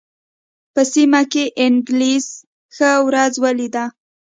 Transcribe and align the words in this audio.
په 0.73 0.81
سیمه 0.93 1.21
کې 1.31 1.43
انګلیس 1.65 2.27
ښه 2.75 2.91
ورځ 3.07 3.33
ولېده. 3.43 3.85